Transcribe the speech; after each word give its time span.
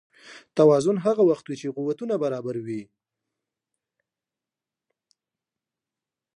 توازن 0.57 0.97
هغه 1.05 1.23
وخت 1.29 1.45
وي 1.47 1.55
چې 1.61 1.67
قوتونه 1.77 2.15
برابر 2.23 2.55
وي. 2.65 2.81